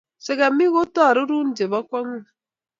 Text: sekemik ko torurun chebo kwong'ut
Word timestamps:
sekemik 0.25 0.69
ko 0.75 0.81
torurun 0.95 1.47
chebo 1.57 1.79
kwong'ut 1.89 2.25